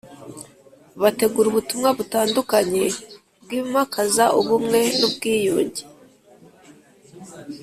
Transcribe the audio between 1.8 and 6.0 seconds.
butandukanye bwimakaza ubumwe n ubwiyunge